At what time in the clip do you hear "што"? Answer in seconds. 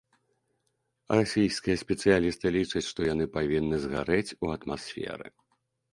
2.91-2.99